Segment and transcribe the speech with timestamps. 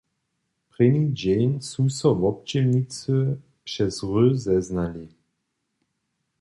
[0.71, 3.15] Prěni dźeń su so wobdźělnicy
[3.65, 5.07] přez hry zeznali.